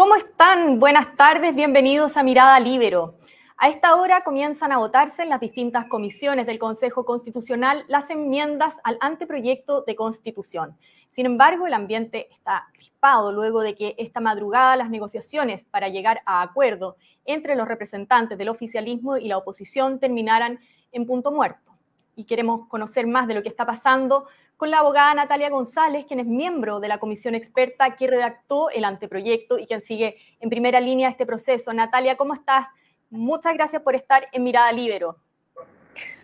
[0.00, 0.80] ¿Cómo están?
[0.80, 3.18] Buenas tardes, bienvenidos a Mirada Libero.
[3.58, 8.76] A esta hora comienzan a votarse en las distintas comisiones del Consejo Constitucional las enmiendas
[8.82, 10.74] al anteproyecto de constitución.
[11.10, 16.22] Sin embargo, el ambiente está crispado luego de que esta madrugada las negociaciones para llegar
[16.24, 20.60] a acuerdo entre los representantes del oficialismo y la oposición terminaran
[20.92, 21.69] en punto muerto.
[22.16, 26.20] Y queremos conocer más de lo que está pasando con la abogada Natalia González, quien
[26.20, 30.80] es miembro de la comisión experta que redactó el anteproyecto y quien sigue en primera
[30.80, 31.72] línea este proceso.
[31.72, 32.68] Natalia, ¿cómo estás?
[33.08, 35.16] Muchas gracias por estar en Mirada Libero.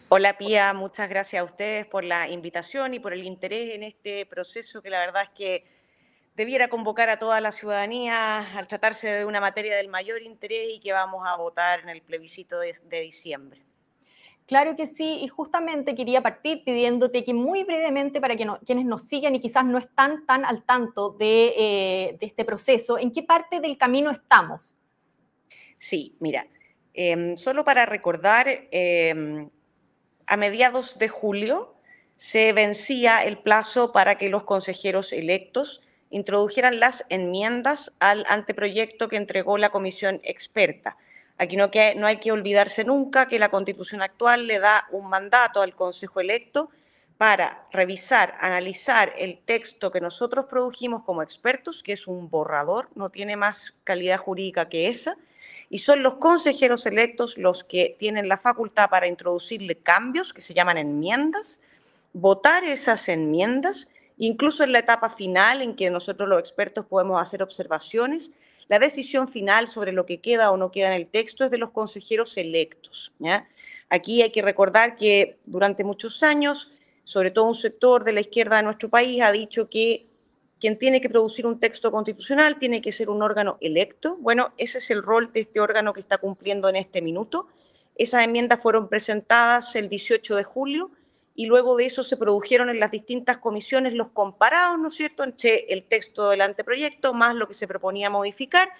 [0.09, 4.25] Hola Pía, muchas gracias a ustedes por la invitación y por el interés en este
[4.25, 5.65] proceso que la verdad es que
[6.37, 10.81] debiera convocar a toda la ciudadanía al tratarse de una materia del mayor interés y
[10.81, 13.63] que vamos a votar en el plebiscito de, diciembre.
[14.47, 19.03] Claro que sí, y justamente quería partir pidiéndote que muy brevemente para que quienes nos
[19.03, 23.59] siguen y quizás no están tan al tanto de, eh, este proceso, ¿en qué parte
[23.61, 24.77] del camino estamos?
[25.79, 26.47] Sí, mira,
[26.95, 29.51] em, solo para recordar, em,
[30.27, 31.75] a mediados de julio
[32.17, 39.17] se vencía el plazo para que los consejeros electos introdujeran las enmiendas al anteproyecto que
[39.17, 40.97] entregó la comisión experta.
[41.39, 41.71] Aquí no,
[42.07, 46.71] hay que olvidarse nunca que la constitución actual le da un mandato al Consejo electo
[47.19, 53.11] para revisar, analizar el texto que nosotros produjimos como expertos, que es un borrador, no
[53.11, 55.17] tiene más calidad jurídica que esa,
[55.69, 60.55] y son los consejeros electos los que tienen la facultad para introducirle cambios, que se
[60.55, 61.61] llaman enmiendas,
[62.13, 67.43] votar esas enmiendas, incluso en la etapa final en que nosotros los expertos podemos hacer
[67.43, 68.33] observaciones,
[68.69, 71.59] la decisión final sobre lo que queda o no queda en el texto es de
[71.59, 73.13] los consejeros electos.
[73.89, 76.73] Aquí hay que recordar que durante muchos años,
[77.05, 80.07] sobre todo un sector de la izquierda de nuestro país ha dicho que
[80.59, 84.17] quien tiene que producir un texto constitucional tiene que ser un órgano electo.
[84.17, 87.49] Bueno, ese es el rol de este órgano que está cumpliendo en este minuto.
[87.95, 90.91] Esas enmiendas fueron presentadas el 18 de julio
[91.37, 95.23] y luego de eso se produjeron en las distintas comisiones los comparados, ¿no es cierto?,
[95.23, 98.71] entre el texto del anteproyecto más lo que se proponía modificar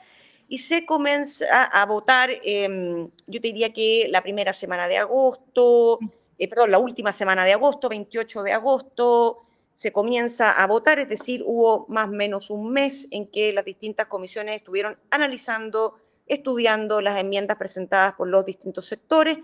[0.49, 5.99] y se comienza a votar, em, yo te diría que la primera semana de agosto,
[6.39, 9.43] eh, perdón, la última semana de agosto, 28 de agosto,
[9.75, 13.67] se comienza a votar, es decir, hubo más o menos un mes en que las
[13.67, 19.39] distintas comisiones estuvieron analizando, estudiando las enmiendas presentadas por los distintos sectores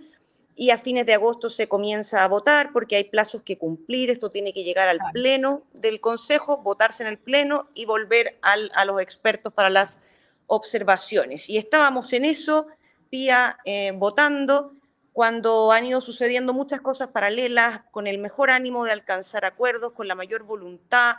[0.54, 4.30] y a fines de agosto se comienza a votar porque hay plazos que cumplir, esto
[4.30, 9.00] tiene que llegar al pleno del Consejo, votarse en el pleno y volver a los
[9.00, 9.98] expertos para las
[10.46, 11.48] observaciones.
[11.48, 12.66] Y estábamos en eso,
[13.08, 14.72] Pía, eh, votando,
[15.12, 20.08] cuando han ido sucediendo muchas cosas paralelas, con el mejor ánimo de alcanzar acuerdos, con
[20.08, 21.16] la mayor voluntad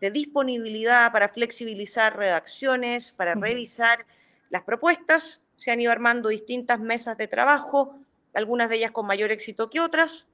[0.00, 4.06] de disponibilidad para flexibilizar redacciones, para revisar
[4.50, 7.98] las propuestas, se han ido armando distintas mesas de trabajo,
[8.34, 10.28] algunas de ellas con mayor éxito que otras,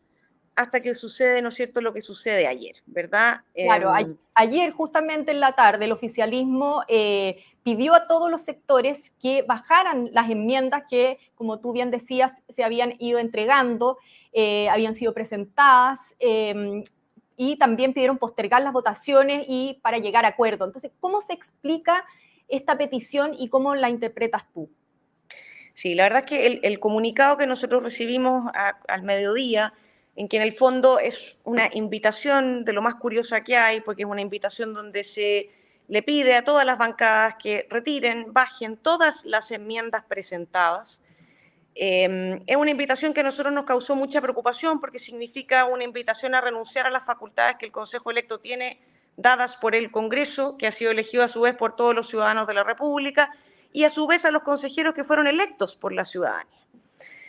[0.57, 3.43] hasta que sucede, ¿no es cierto?, lo que sucede ayer, ¿verdad?
[3.55, 9.13] Claro, em, ayer justamente en la tarde el oficialismo eh, pidió a todos los sectores
[9.21, 13.99] que bajaran las enmiendas que, como tú bien decías, se habían ido entregando,
[14.33, 16.15] eh, habían sido presentadas.
[16.19, 16.85] Em,
[17.37, 20.67] y también pidieron postergar las votaciones y para llegar a acuerdo.
[20.67, 22.05] Entonces, ¿cómo se explica
[22.49, 24.69] esta petición y cómo la interpretas tú?
[25.81, 28.53] Sí, la verdad es que el, comunicado que nosotros recibimos
[28.87, 29.73] al mediodía,
[30.15, 34.03] en que en el fondo es una invitación de lo más curiosa que hay, porque
[34.03, 35.49] es una invitación donde se
[35.89, 41.03] le pide a todas las bancadas que retiren, bajen todas las enmiendas presentadas.
[41.75, 46.35] Em, es una invitación que a nosotros nos causó mucha preocupación porque significa una invitación
[46.35, 48.79] a renunciar a las facultades que el Consejo electo tiene
[49.17, 52.47] dadas por el Congreso, que ha sido elegido a su vez por todos los ciudadanos
[52.47, 53.33] de la República,
[53.73, 56.59] y a su vez a los consejeros que fueron electos por la ciudadanía.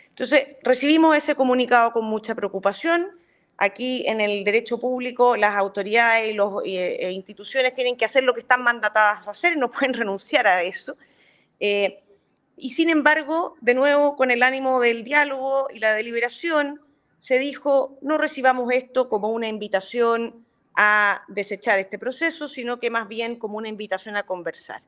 [0.08, 3.10] Entonces, recibimos ese comunicado con mucha preocupación.
[3.56, 8.34] Aquí en el derecho público las autoridades y las eh, instituciones tienen que hacer lo
[8.34, 10.96] que están mandatadas a hacer no pueden renunciar a eso.
[11.60, 12.02] Eh,
[12.56, 16.80] y sin embargo, de nuevo, con el ánimo del diálogo y la deliberación,
[17.18, 20.44] se dijo, no recibamos esto como una invitación
[20.74, 24.82] a desechar este proceso, sino que más bien como una invitación a conversar.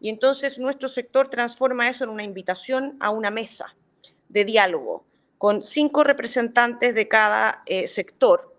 [0.00, 3.74] Y entonces nuestro sector transforma eso en una invitación a una mesa
[4.28, 5.04] de diálogo
[5.38, 8.54] con cinco representantes de cada eh, sector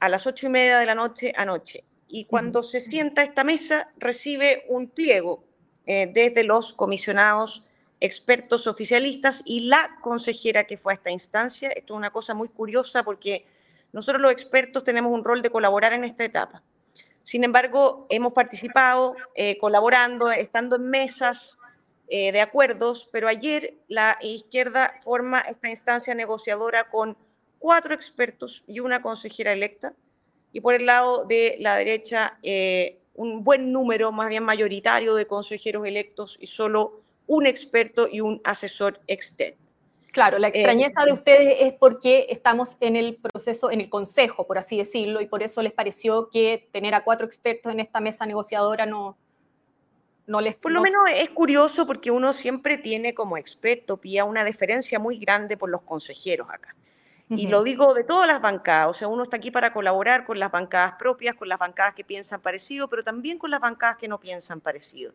[0.00, 1.84] a las ocho y media de la noche anoche.
[2.08, 5.44] Y cuando se sienta esta mesa, recibe un pliego
[5.86, 7.64] eh, desde los comisionados
[8.00, 11.68] expertos oficialistas y la consejera que fue a esta instancia.
[11.68, 13.44] Esto es una cosa muy curiosa porque
[13.92, 16.62] nosotros los expertos tenemos un rol de colaborar en esta etapa.
[17.22, 21.58] Sin embargo, hemos participado, eh, colaborando, estando en mesas
[22.08, 27.16] eh, de acuerdos, pero ayer la izquierda forma esta instancia negociadora con
[27.58, 29.94] cuatro expertos y una consejera electa,
[30.52, 35.26] y por el lado de la derecha eh, un buen número, más bien mayoritario, de
[35.26, 39.59] consejeros electos y solo un experto y un asesor externo.
[40.12, 44.58] Claro, la extrañeza de ustedes es porque estamos en el proceso, en el consejo, por
[44.58, 48.26] así decirlo, y por eso les pareció que tener a cuatro expertos en esta mesa
[48.26, 49.16] negociadora no,
[50.26, 50.56] no les...
[50.56, 55.16] Por lo menos es curioso porque uno siempre tiene como experto, Pía, una deferencia muy
[55.18, 56.74] grande por los consejeros acá.
[57.28, 60.40] Y lo digo de todas las bancadas, o sea, uno está aquí para colaborar con
[60.40, 64.08] las bancadas propias, con las bancadas que piensan parecido, pero también con las bancadas que
[64.08, 65.12] no piensan parecido.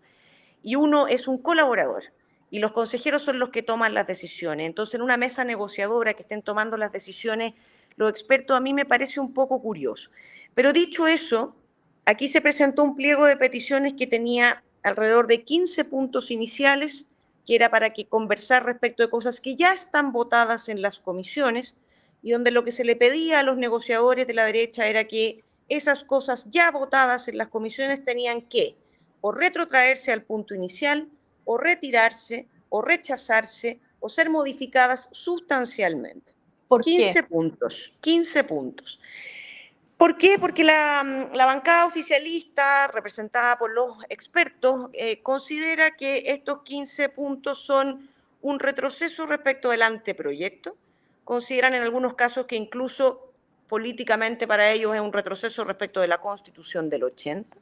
[0.64, 2.04] Y uno es un colaborador
[2.52, 4.66] y los consejeros son los que toman las decisiones.
[4.66, 7.54] Entonces, en una mesa negociadora que estén tomando las decisiones,
[7.96, 10.10] los expertos a mí me parece un poco curioso.
[10.54, 11.56] Pero dicho eso,
[12.06, 17.06] aquí se presentó un pliego de peticiones que tenía alrededor de 15 puntos iniciales,
[17.46, 21.76] que era para que conversar respecto de cosas que ya están votadas en las comisiones
[22.22, 25.44] y donde lo que se le pedía a los negociadores de la derecha era que
[25.70, 28.76] esas cosas ya votadas en las comisiones tenían que
[29.22, 31.10] o retrotraerse al punto inicial
[31.46, 36.34] o retirarse o rechazarse o ser modificadas sustancialmente.
[36.68, 39.00] ¿Por 15 puntos, 15 puntos.
[39.98, 40.38] ¿Por qué?
[40.40, 48.10] Porque la, bancada oficialista, representada por los expertos, eh, considera que estos 15 puntos son
[48.42, 50.76] un retroceso respecto del anteproyecto.
[51.24, 53.32] Consideran en algunos casos que incluso
[53.68, 57.58] políticamente para ellos es un retroceso respecto de la constitución del 80,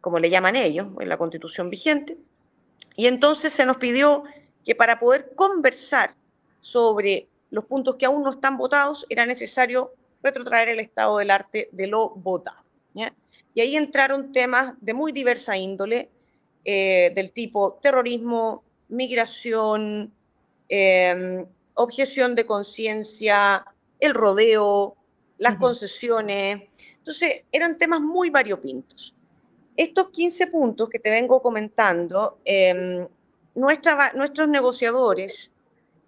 [0.00, 2.18] como le llaman ellos, en la constitución vigente.
[2.96, 4.24] Y entonces se nos pidió
[4.64, 6.14] que para poder conversar
[6.60, 9.92] sobre los puntos que aún no están votados, era necesario
[10.22, 12.62] retrotraer el estado del arte de lo votado.
[13.54, 16.10] Y ahí entraron temas de muy diversa índole,
[16.64, 20.12] eh, del tipo terrorismo, migración,
[20.68, 21.44] em,
[21.74, 23.64] objeción de conciencia,
[24.00, 24.96] el rodeo,
[25.38, 26.62] las concesiones.
[26.98, 29.14] Entonces, eran temas muy variopintos.
[29.82, 33.04] Estos 15 puntos que te vengo comentando, em,
[33.56, 35.50] nuestros negociadores,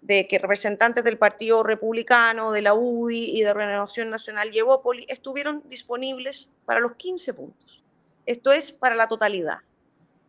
[0.01, 4.61] de que representantes del Partido Republicano, de la UDI y de Renovación Nacional y
[5.09, 7.83] estuvieron disponibles para los 15 puntos.
[8.25, 9.57] Esto es para la totalidad.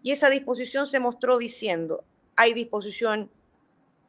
[0.02, 2.02] Y esa disposición se mostró diciendo,
[2.34, 3.30] hay disposición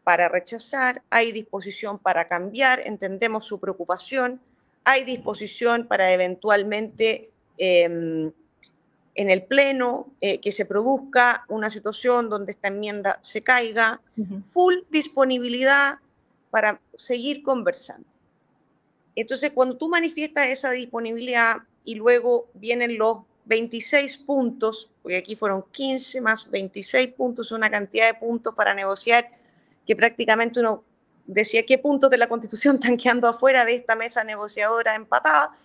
[0.03, 4.41] para rechazar, hay disposición para cambiar, entendemos su preocupación,
[4.83, 7.29] hay disposición para eventualmente
[7.59, 8.31] em,
[9.17, 13.99] en el Pleno, eh, que se produzca una situación donde esta enmienda se caiga,
[14.51, 15.95] full disponibilidad
[16.51, 18.07] para seguir conversando.
[19.15, 25.63] Entonces, cuando tú manifiestas esa disponibilidad y luego vienen los 26 puntos, porque aquí fueron
[25.71, 29.29] 15 más 26 puntos, una cantidad de puntos para negociar
[29.87, 30.83] que prácticamente uno
[31.25, 35.57] decía qué puntos de la Constitución están quedando afuera de esta mesa negociadora empatada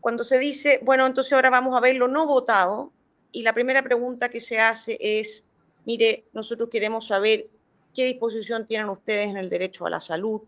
[0.00, 2.92] cuando se dice, bueno, entonces ahora vamos a ver lo no votado,
[3.32, 5.44] y la primera pregunta que se hace es,
[5.84, 7.48] mire, nosotros queremos saber
[7.94, 10.42] qué disposición tienen ustedes en el derecho a la salud.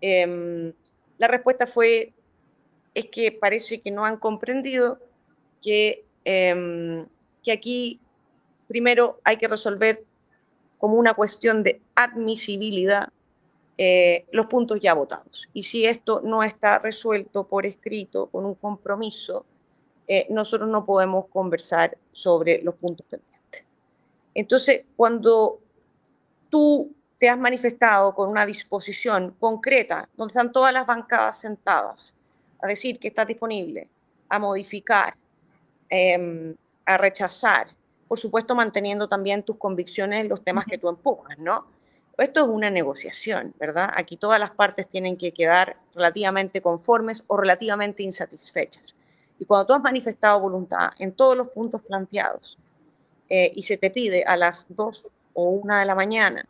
[0.00, 0.72] Em,
[1.18, 2.12] la respuesta fue,
[2.94, 4.98] es que parece que no han comprendido
[5.62, 7.06] que, em,
[7.42, 8.00] que aquí
[8.66, 10.04] primero hay que resolver
[10.78, 13.08] como una cuestión de admisibilidad
[13.76, 15.48] eh, los puntos ya votados.
[15.52, 19.44] Y si esto no está resuelto por escrito, con un compromiso,
[20.06, 23.64] eh, nosotros no podemos conversar sobre los puntos pendientes.
[24.34, 25.60] Entonces, cuando
[26.50, 32.14] tú te has manifestado con una disposición concreta, donde están todas las bancadas sentadas,
[32.60, 33.88] a decir que estás disponible
[34.28, 35.16] a modificar,
[35.88, 36.54] em,
[36.84, 37.68] a rechazar,
[38.08, 41.66] por supuesto manteniendo también tus convicciones en los temas que tú empujas, ¿no?
[42.16, 43.90] Esto es una negociación, ¿verdad?
[43.94, 48.94] Aquí todas las partes tienen que quedar relativamente conformes o relativamente insatisfechas.
[49.38, 52.56] Y cuando tú has manifestado voluntad en todos los puntos planteados
[53.28, 56.46] eh, y se te pide a las 2 o 1 de la mañana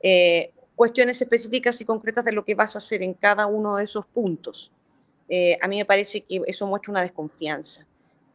[0.00, 3.84] eh, cuestiones específicas y concretas de lo que vas a hacer en cada uno de
[3.84, 4.70] esos puntos,
[5.28, 7.86] eh, a mí me parece que eso muestra una desconfianza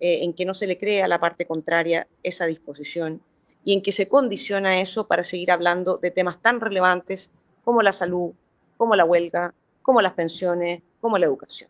[0.03, 3.21] en que no se le cree a la parte contraria esa disposición
[3.63, 7.31] y en que se condiciona eso para seguir hablando de temas tan relevantes
[7.63, 8.33] como la salud,
[8.77, 11.69] como la huelga, como las pensiones, como la educación.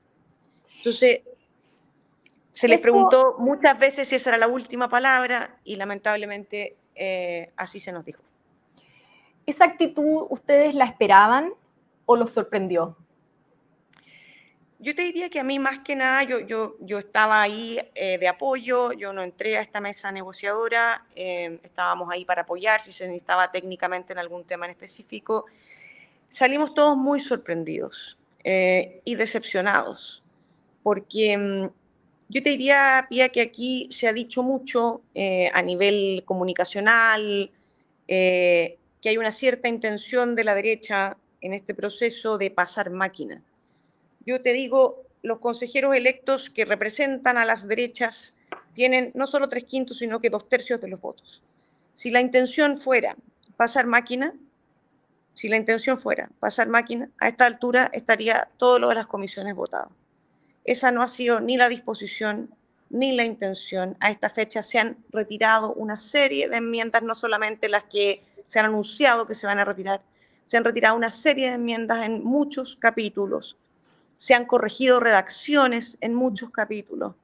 [0.78, 1.22] Entonces,
[2.54, 7.80] se les preguntó muchas veces si esa era la última palabra y lamentablemente eh, así
[7.80, 8.22] se nos dijo.
[9.46, 11.54] ¿Esa actitud ustedes la esperaban
[12.06, 12.98] o los sorprendió?
[14.82, 18.18] Yo te diría que a mí más que nada, yo, yo, yo estaba ahí eh,
[18.18, 22.92] de apoyo, yo no entré a esta mesa negociadora, eh, estábamos ahí para apoyar si
[22.92, 25.46] se necesitaba técnicamente en algún tema en específico.
[26.30, 30.24] Salimos todos muy sorprendidos eh, y decepcionados,
[30.82, 31.70] porque mm,
[32.30, 35.02] yo te diría, Pía, que aquí se ha dicho mucho
[35.54, 37.52] a nivel comunicacional,
[38.08, 43.44] que hay una cierta intención de la derecha en este proceso de pasar máquina
[44.26, 48.36] yo te digo, los consejeros electos que representan a las derechas
[48.74, 51.44] tienen no solo tres quintos, sino que dos tercios de los votos.
[51.94, 53.16] Si la intención fuera
[53.58, 54.34] pasar máquina,
[55.34, 59.56] si la intención fuera pasar máquina, a esta altura estaría todo lo de las comisiones
[59.56, 59.92] votado.
[60.64, 62.54] Esa no ha sido ni la disposición
[62.90, 63.98] ni la intención.
[64.00, 68.60] A esta fecha se han retirado una serie de enmiendas, no solamente las que se
[68.60, 70.02] han anunciado que se van a retirar,
[70.44, 73.58] se han retirado una serie de enmiendas en muchos capítulos
[74.22, 77.16] se han corregido redacciones en muchos capítulos.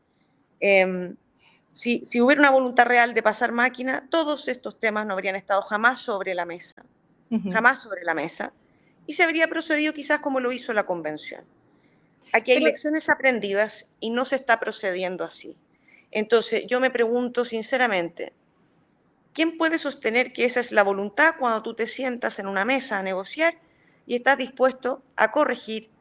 [0.60, 1.16] Em,
[1.72, 6.00] si, hubiera una voluntad real de pasar máquina, todos estos temas no habrían estado jamás
[6.00, 6.84] sobre la mesa,
[7.52, 8.52] jamás sobre la mesa,
[9.06, 11.44] y se habría procedido quizás como lo hizo la convención.
[12.34, 15.56] Aquí hay lecciones aprendidas y no se está procediendo así.
[16.10, 18.34] Entonces, yo me pregunto sinceramente,
[19.34, 22.98] ¿quién puede sostener que esa es la voluntad cuando tú te sientas en una mesa
[22.98, 23.54] a negociar
[24.08, 25.92] y estás dispuesto a corregir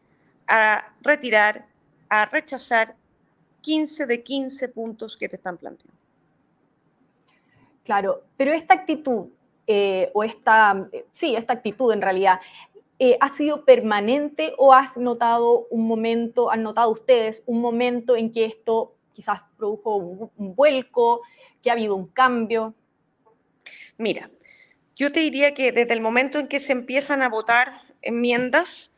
[0.46, 1.66] a retirar,
[2.08, 2.96] a rechazar
[3.60, 5.98] 15 de 15 puntos que te están planteando.
[7.84, 9.28] Claro, pero esta actitud,
[9.66, 12.40] eh, o esta, sí, esta actitud en realidad,
[12.98, 18.32] eh, ¿ha sido permanente o has notado un momento, han notado ustedes un momento en
[18.32, 21.22] que esto quizás produjo un, un vuelco,
[21.62, 22.74] que ha habido un cambio?
[23.98, 24.30] Mira,
[24.94, 28.95] yo te diría que desde el momento en que se empiezan a votar enmiendas,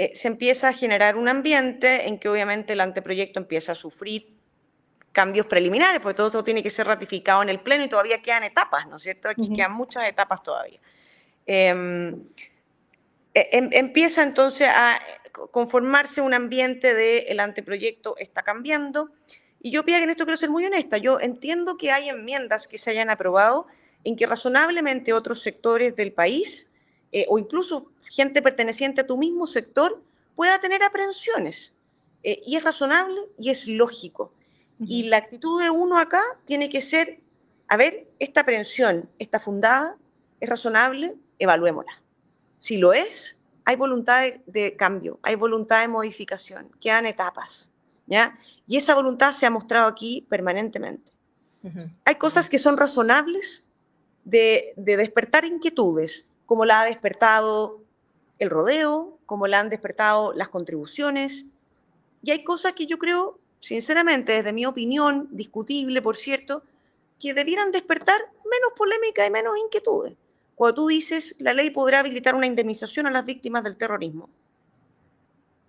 [0.00, 4.34] eh, se empieza a generar un ambiente en que obviamente el anteproyecto empieza a sufrir
[5.12, 8.44] cambios preliminares, porque todo esto tiene que ser ratificado en el Pleno y todavía quedan
[8.44, 9.28] etapas, ¿no es cierto?
[9.28, 10.80] Aquí quedan muchas etapas todavía.
[11.44, 12.14] Em,
[13.34, 14.98] e, em, empieza entonces a
[15.50, 19.10] conformarse un ambiente de el anteproyecto está cambiando.
[19.60, 20.96] Y yo pido que en esto quiero ser muy honesta.
[20.96, 23.66] Yo entiendo que hay enmiendas que se hayan aprobado
[24.04, 26.69] en que razonablemente otros sectores del país
[27.12, 30.02] eh, o incluso gente perteneciente a tu mismo sector
[30.34, 31.72] pueda tener aprensiones.
[32.22, 34.32] Eh, y es razonable y es lógico.
[34.78, 37.20] Y la actitud de uno acá tiene que ser,
[37.68, 39.98] a ver, esta aprensión está fundada,
[40.40, 42.02] es razonable, evaluémosla.
[42.60, 47.70] Si lo es, hay voluntad de, cambio, hay voluntad de modificación, quedan etapas.
[48.06, 48.38] ¿ya?
[48.66, 51.12] Y esa voluntad se ha mostrado aquí permanentemente.
[52.06, 53.68] Hay cosas que son razonables
[54.24, 57.80] de, de despertar inquietudes, como la ha despertado
[58.40, 61.46] el rodeo, como la han despertado las contribuciones.
[62.24, 66.64] Y hay cosas que yo creo, sinceramente, desde mi opinión, discutible, por cierto,
[67.20, 70.14] que debieran despertar menos polémica y menos inquietudes.
[70.56, 74.28] Cuando tú dices, la ley podrá habilitar una indemnización a las víctimas del terrorismo.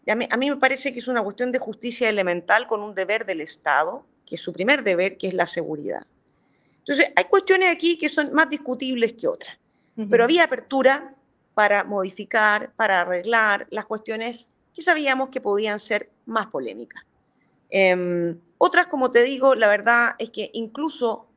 [0.08, 2.96] A mí, a mí me parece que es una cuestión de justicia elemental con un
[2.96, 6.08] deber del Estado, que es su primer deber, que es la seguridad.
[6.80, 9.61] Entonces, hay cuestiones aquí que son más discutibles que otras.
[10.10, 11.16] Pero había apertura
[11.54, 17.04] para modificar, para arreglar las cuestiones que sabíamos que podían ser más polémicas.
[17.70, 21.28] Em, otras, como te digo, la verdad es que incluso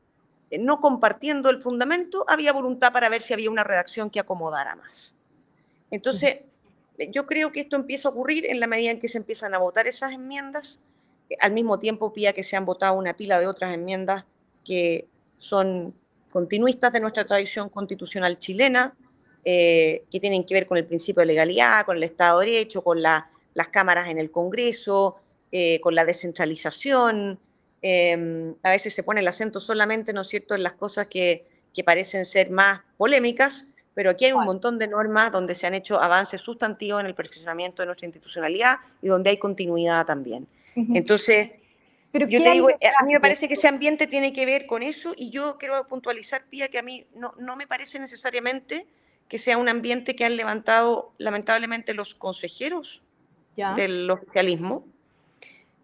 [0.51, 4.77] eh, no compartiendo el fundamento, había voluntad para ver si había una redacción que acomodara
[4.77, 5.15] más.
[5.91, 6.41] Entonces,
[7.11, 9.59] yo creo que esto empieza a ocurrir en la medida en que se empiezan a
[9.59, 10.81] votar esas enmiendas,
[11.41, 14.25] al mismo tiempo pía que se han votado una pila de otras enmiendas
[14.65, 15.95] que son
[16.35, 18.93] continuistas de nuestra tradición constitucional chilena,
[19.45, 22.83] eh, que tienen que ver con el principio de legalidad, con el Estado de Derecho,
[22.83, 25.15] con las cámaras en el Congreso,
[25.53, 27.39] eh, con la descentralización.
[27.81, 31.47] Em, a veces se pone el acento solamente, ¿no es cierto?, en las cosas que,
[31.73, 35.75] que parecen ser más polémicas, pero aquí hay un montón de normas donde se han
[35.75, 40.49] hecho avances sustantivos en el perfeccionamiento de nuestra institucionalidad y donde hay continuidad también.
[40.75, 41.51] Entonces,
[42.15, 44.83] yo te digo, eh, a mí me parece que ese ambiente tiene que ver con
[44.83, 48.87] eso y yo quiero puntualizar, Pía, que a mí no, no me parece necesariamente
[49.29, 53.03] que sea un ambiente que han levantado lamentablemente los consejeros
[53.77, 54.87] del oficialismo.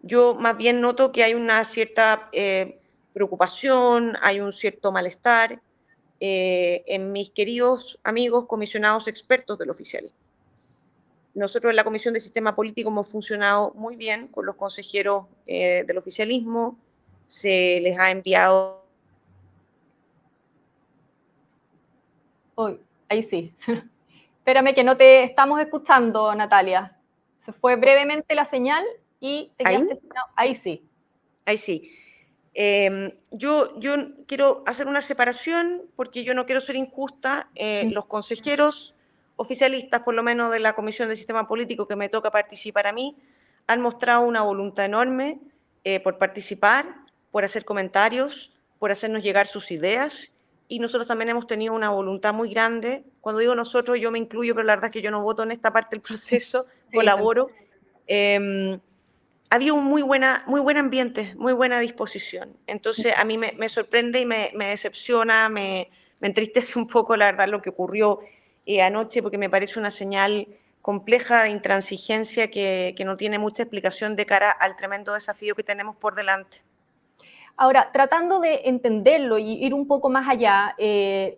[0.03, 2.79] Yo más bien noto que hay una cierta eh,
[3.13, 5.61] preocupación, hay un cierto malestar
[6.19, 10.20] eh, en mis queridos amigos comisionados expertos del oficialismo.
[11.33, 15.83] Nosotros en la Comisión de Sistema Político hemos funcionado muy bien con los consejeros eh,
[15.87, 16.77] del oficialismo.
[17.25, 18.83] Se les ha enviado...
[22.55, 23.53] Hoy, ahí sí.
[24.39, 26.97] Espérame que no te estamos escuchando, Natalia.
[27.39, 28.83] Se fue brevemente la señal
[29.19, 29.87] Y te ¿Ahí?
[30.35, 30.83] ahí sí.
[31.45, 31.91] Ahí sí.
[32.53, 33.95] Em, yo, yo
[34.27, 37.49] quiero hacer una separación porque yo no quiero ser injusta.
[37.55, 38.95] Eh, los consejeros
[39.41, 42.93] oficialistas, por lo menos de la Comisión de Sistema Político que me toca participar a
[42.93, 43.17] mí,
[43.67, 45.39] han mostrado una voluntad enorme
[45.83, 46.85] eh, por participar,
[47.31, 50.31] por hacer comentarios, por hacernos llegar sus ideas.
[50.67, 53.03] Y nosotros también hemos tenido una voluntad muy grande.
[53.19, 55.51] Cuando digo nosotros, yo me incluyo, pero la verdad es que yo no voto en
[55.51, 57.47] esta parte del proceso, colaboro.
[58.07, 58.79] Eh,
[59.51, 62.55] había un muy, buena, muy buen ambiente, muy buena disposición.
[62.67, 65.89] Entonces, a mí me, sorprende y me, decepciona, me,
[66.21, 68.21] entristece un poco, la verdad, lo que ocurrió
[68.75, 70.47] eh, anoche, porque me parece una señal
[70.81, 75.97] compleja de intransigencia que, no tiene mucha explicación de cara al tremendo desafío que tenemos
[75.97, 76.57] por delante.
[77.57, 81.37] Ahora, tratando de entenderlo y ir un poco más allá, eh,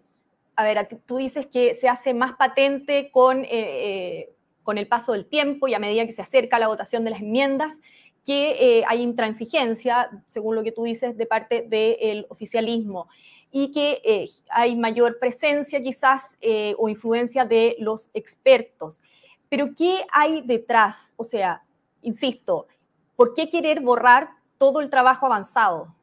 [0.55, 4.29] a ver, tú dices que se hace más patente con, eh,
[4.61, 7.21] con el paso del tiempo y a medida que se acerca la votación de las
[7.21, 7.79] enmiendas
[8.23, 13.09] que hay intransigencia, según lo que tú dices, de parte del oficialismo
[13.55, 18.99] y que eh, hay mayor presencia quizás eh, o influencia de los expertos.
[19.47, 21.13] Pero ¿qué hay detrás?
[21.17, 21.61] O sea,
[22.01, 22.67] insisto,
[23.15, 25.95] ¿por qué querer borrar todo el trabajo avanzado?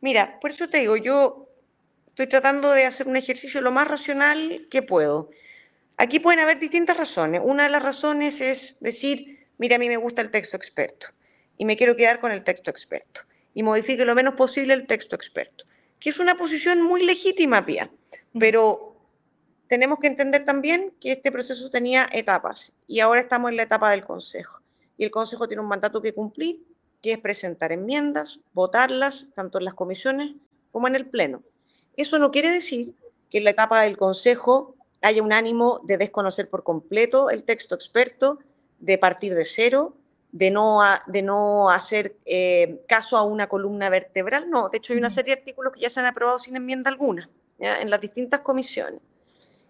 [0.00, 1.48] Mira, por eso te digo, yo
[2.10, 5.30] estoy tratando de hacer un ejercicio lo más racional que puedo.
[5.96, 7.42] Aquí pueden haber distintas razones.
[7.44, 11.08] Una de las razones es decir, mire, a mí me gusta el texto experto
[11.56, 15.16] y me quiero quedar con el texto experto y modifique lo menos posible el texto
[15.16, 15.64] experto,
[16.00, 17.90] que es una posición muy legítima, Pía,
[18.38, 18.96] pero
[19.66, 23.90] tenemos que entender también que este proceso tenía etapas y ahora estamos en la etapa
[23.90, 24.60] del Consejo.
[24.96, 26.64] Y el Consejo tiene un mandato que cumplir,
[27.02, 30.34] que es presentar enmiendas, votarlas, tanto en las comisiones
[30.72, 31.42] como en el Pleno.
[31.96, 32.94] Eso no quiere decir
[33.30, 37.74] que en la etapa del Consejo haya un ánimo de desconocer por completo el texto
[37.74, 38.38] experto
[38.80, 39.96] de partir de cero,
[40.32, 44.50] de no, de no hacer eh, caso a una columna vertebral.
[44.50, 46.90] No, de hecho hay una serie de artículos que ya se han aprobado sin enmienda
[46.90, 49.00] alguna en las distintas comisiones.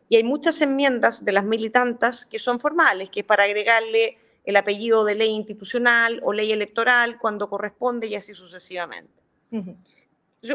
[0.09, 4.57] Y hay muchas enmiendas de las militantas que son formales, que es para agregarle el
[4.57, 9.23] apellido de ley institucional o ley electoral cuando corresponde y así sucesivamente.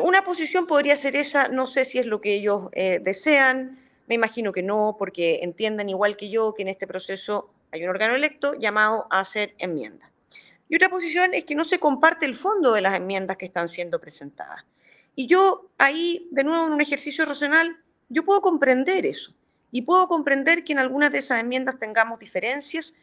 [0.02, 4.16] Una posición podría ser esa, no sé si es lo que ellos eh, desean, me
[4.16, 8.15] imagino que no, porque entienden igual que yo que en este proceso hay un órgano
[8.15, 10.09] electo llamado a hacer enmiendas.
[10.69, 13.67] Y otra posición es que no se comparte el fondo de las enmiendas que están
[13.67, 14.63] siendo presentadas.
[15.15, 17.75] Y yo ahí, de nuevo, en un ejercicio racional,
[18.09, 19.33] yo puedo comprender eso.
[19.71, 22.93] Y puedo comprender que en algunas de esas enmiendas tengamos diferencias.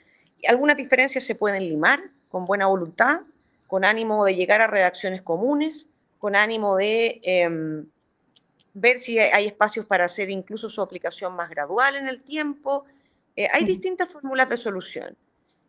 [0.46, 3.22] Algunas diferencias se pueden limar con buena voluntad,
[3.66, 5.88] con ánimo de llegar a redacciones comunes,
[6.20, 7.86] con ánimo de em,
[8.72, 12.84] ver si hay espacios para hacer incluso su aplicación más gradual en el tiempo,
[13.36, 15.16] eh, hay distintas fórmulas de solución,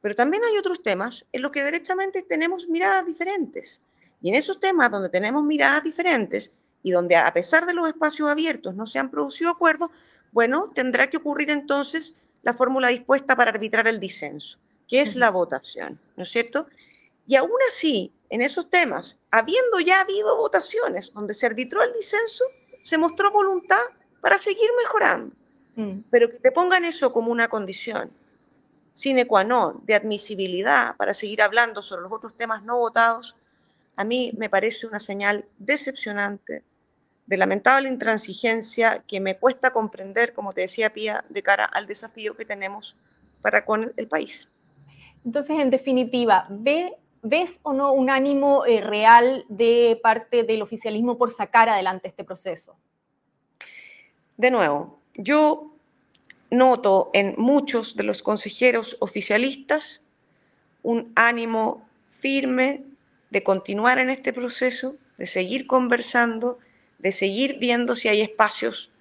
[0.01, 3.81] pero también hay otros temas en los que derechamente tenemos miradas diferentes.
[4.21, 8.29] Y en esos temas donde tenemos miradas diferentes y donde a pesar de los espacios
[8.29, 9.89] abiertos no se han producido acuerdos,
[10.31, 15.29] bueno, tendrá que ocurrir entonces la fórmula dispuesta para arbitrar el disenso, que es la
[15.29, 16.67] votación, ¿no es cierto?
[17.27, 22.43] Y aún así, en esos temas, habiendo ya habido votaciones donde se arbitró el disenso,
[22.83, 23.83] se mostró voluntad
[24.21, 25.35] para seguir mejorando.
[25.75, 25.99] Mm.
[26.09, 28.11] Pero que te pongan eso como una condición
[28.93, 33.35] sine qua non de admisibilidad para seguir hablando sobre los otros temas no votados,
[33.95, 36.63] a mí me parece una señal decepcionante
[37.25, 42.35] de lamentable intransigencia que me cuesta comprender, como te decía Pía, de cara al desafío
[42.35, 42.97] que tenemos
[43.41, 44.51] para con el país.
[45.23, 51.31] Entonces, en definitiva, ¿ves o no un ánimo eh, real de parte del oficialismo por
[51.31, 52.75] sacar adelante este proceso?
[54.35, 55.71] De nuevo, yo
[56.49, 60.03] noto en muchos de los consejeros oficialistas
[60.83, 62.83] un ánimo firme
[63.29, 66.59] de continuar en este proceso, de seguir conversando,
[66.99, 68.91] de seguir viendo si hay espacios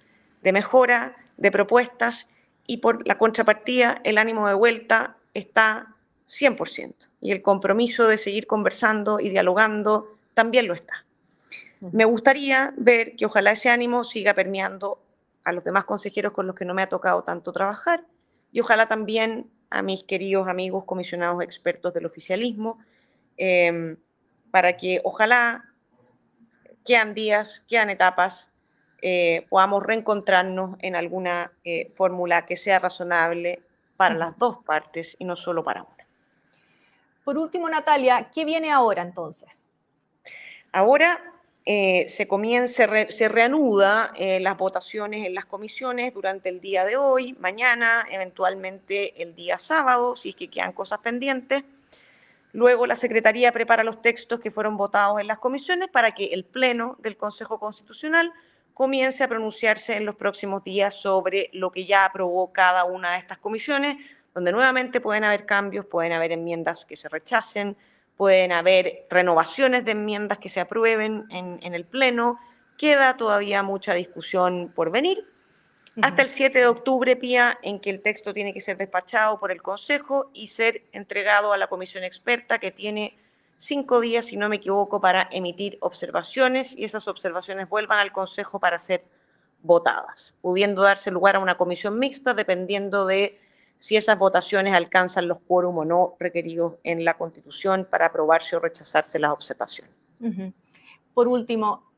[0.41, 2.27] de mejora, de propuestas,
[2.65, 5.95] y por la contrapartida el ánimo de vuelta está
[6.27, 11.05] 100%, y el compromiso de seguir conversando y dialogando también lo está.
[11.81, 15.00] Me gustaría ver que ojalá ese ánimo siga permeando
[15.43, 18.05] a los demás consejeros con los que no me ha tocado tanto trabajar
[18.51, 22.79] y ojalá también a mis queridos amigos comisionados expertos del oficialismo,
[23.37, 23.97] em,
[24.51, 25.65] para que ojalá
[26.85, 28.51] quedan días, quedan etapas,
[29.01, 33.63] eh, podamos reencontrarnos en alguna eh, fórmula que sea razonable
[33.97, 36.07] para las dos partes y no solo para una.
[37.23, 39.69] Por último, Natalia, ¿qué viene ahora entonces?
[40.71, 41.19] Ahora
[41.63, 46.97] eh, se comienza, se reanuda eh, las votaciones en las comisiones durante el día de
[46.97, 51.63] hoy, mañana, eventualmente el día sábado, si es que quedan cosas pendientes.
[52.53, 56.45] Luego la Secretaría prepara los textos que fueron votados en las comisiones para que el
[56.45, 58.33] Pleno del Consejo Constitucional
[58.73, 63.19] comience a pronunciarse en los próximos días sobre lo que ya aprobó cada una de
[63.19, 63.97] estas comisiones,
[64.33, 67.77] donde nuevamente pueden haber cambios, pueden haber enmiendas que se rechacen,
[68.21, 72.39] pueden haber renovaciones de enmiendas que se aprueben en, el Pleno.
[72.77, 75.27] Queda todavía mucha discusión por venir.
[76.03, 79.51] Hasta el 7 de octubre, Pía, en que el texto tiene que ser despachado por
[79.51, 83.17] el Consejo y ser entregado a la comisión experta que tiene
[83.57, 88.59] cinco días, si no me equivoco, para emitir observaciones y esas observaciones vuelvan al Consejo
[88.59, 89.03] para ser
[89.63, 93.40] votadas, pudiendo darse lugar a una comisión mixta dependiendo de
[93.81, 98.59] si esas votaciones alcanzan los quórum o no requeridos en la Constitución para aprobarse o
[98.59, 99.91] rechazarse las observaciones.
[101.15, 101.91] Por último,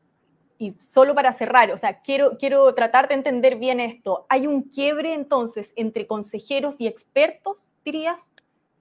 [0.58, 4.26] y solo para cerrar, o sea, quiero, quiero tratar de entender bien esto.
[4.30, 8.32] ¿Hay un quiebre entonces entre consejeros y expertos, dirías,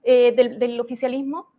[0.03, 1.51] eh, del, oficialismo?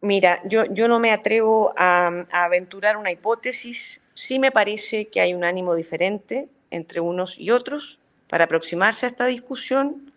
[0.00, 4.00] Mira, yo, yo no me atrevo a, a, aventurar una hipótesis.
[4.14, 9.08] Sí me parece que hay un ánimo diferente entre unos y otros para aproximarse a
[9.08, 10.13] esta discusión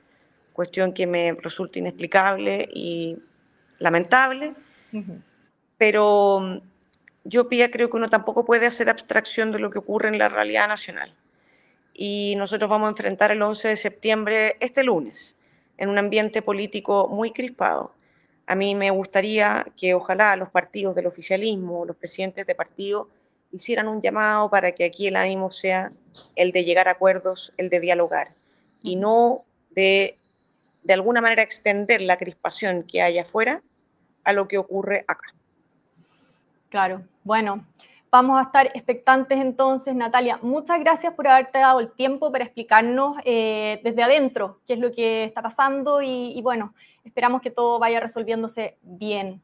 [0.58, 3.16] cuestión que me resulta inexplicable y
[3.78, 4.56] lamentable,
[5.78, 6.58] pero mm,
[7.26, 10.30] yo Pía, creo que uno tampoco puede hacer abstracción de lo que ocurre en la
[10.30, 11.14] realidad nacional.
[11.94, 15.36] Y nosotros vamos a enfrentar el 11 de septiembre, este lunes,
[15.78, 17.94] en un ambiente político muy crispado.
[18.48, 23.10] A mí me gustaría que ojalá los partidos del oficialismo, los presidentes de partido,
[23.52, 25.92] hicieran un llamado para que aquí el ánimo sea
[26.36, 28.34] el de llegar a acuerdos, el de dialogar,
[28.82, 30.18] y no de
[30.88, 33.62] de alguna manera extender la crispación que hay afuera
[34.24, 35.28] a lo que ocurre acá.
[36.70, 37.66] Claro, bueno,
[38.10, 40.40] vamos a estar expectantes entonces, Natalia.
[40.42, 44.94] Muchas gracias por haberte dado el tiempo para explicarnos eh, desde adentro qué es lo
[44.94, 46.74] que está pasando y, y bueno,
[47.04, 49.42] esperamos que todo vaya resolviéndose bien.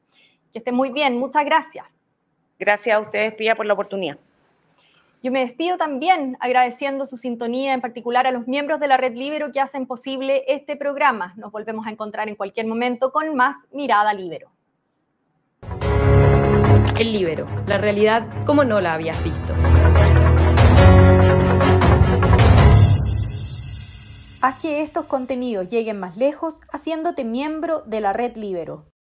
[0.54, 1.86] Que esté muy bien, muchas gracias.
[2.58, 4.18] Gracias a ustedes, Pía, por la oportunidad.
[5.24, 9.14] Yo me despido también agradeciendo su sintonía, en particular a los miembros de la Red
[9.14, 11.34] Libero que hacen posible este programa.
[11.38, 14.52] Nos volvemos a encontrar en cualquier momento con más Mirada Libero.
[17.00, 19.54] El Libero, la realidad como no la habías visto.
[24.42, 28.93] Haz que estos contenidos lleguen más lejos haciéndote miembro de la Red Libero.